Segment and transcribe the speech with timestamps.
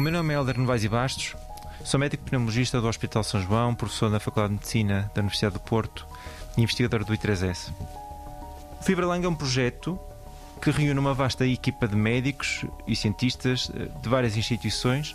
[0.00, 1.36] meu nome é Helder Novaes e Bastos,
[1.84, 5.60] sou médico pneumologista do Hospital São João, professor na Faculdade de Medicina da Universidade do
[5.60, 6.06] Porto
[6.56, 7.70] e investigador do I3S.
[8.80, 10.00] O FibraLang é um projeto
[10.62, 15.14] que reúne uma vasta equipa de médicos e cientistas eh, de várias instituições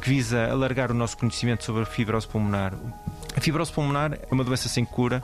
[0.00, 2.74] que visa alargar o nosso conhecimento sobre a fibrose pulmonar.
[3.36, 5.22] A fibrose pulmonar é uma doença sem cura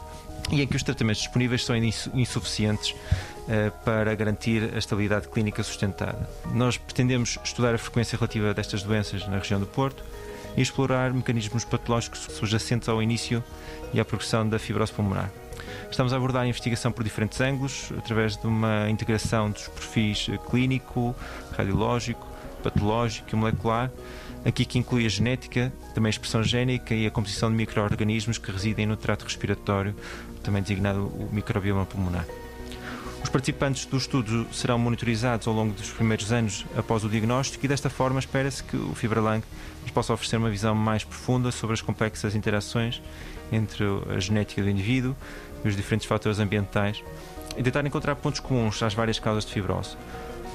[0.50, 6.28] e em que os tratamentos disponíveis são insuficientes uh, para garantir a estabilidade clínica sustentada.
[6.54, 10.04] Nós pretendemos estudar a frequência relativa destas doenças na região do Porto
[10.56, 13.42] e explorar mecanismos patológicos subjacentes ao início
[13.92, 15.30] e à progressão da fibrose pulmonar.
[15.90, 21.14] Estamos a abordar a investigação por diferentes ângulos, através de uma integração dos perfis clínico,
[21.56, 22.26] radiológico,
[22.62, 23.90] patológico e molecular,
[24.46, 28.52] aqui que inclui a genética, também a expressão génica e a composição de micro-organismos que
[28.52, 29.94] residem no trato respiratório,
[30.42, 32.24] também designado o microbioma pulmonar.
[33.24, 37.68] Os participantes do estudo serão monitorizados ao longo dos primeiros anos após o diagnóstico e
[37.68, 39.42] desta forma espera-se que o FibraLang
[39.82, 43.02] nos possa oferecer uma visão mais profunda sobre as complexas interações
[43.50, 45.16] entre a genética do indivíduo
[45.64, 47.02] e os diferentes fatores ambientais
[47.56, 49.96] e tentar encontrar pontos comuns às várias causas de fibrose.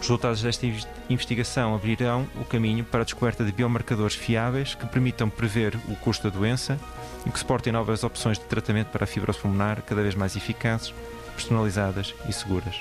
[0.01, 0.65] Os resultados desta
[1.07, 6.23] investigação abrirão o caminho para a descoberta de biomarcadores fiáveis que permitam prever o custo
[6.27, 6.79] da doença
[7.23, 10.91] e que suportem novas opções de tratamento para a fibrose pulmonar cada vez mais eficazes,
[11.35, 12.75] personalizadas e seguras.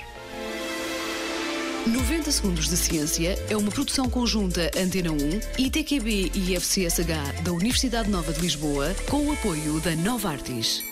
[1.85, 5.17] 90 Segundos de Ciência é uma produção conjunta Antena 1,
[5.59, 10.90] ITQB e FCSH da Universidade Nova de Lisboa, com o apoio da Nova Artis.